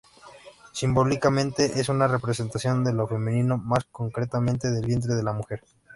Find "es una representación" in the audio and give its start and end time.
1.79-2.83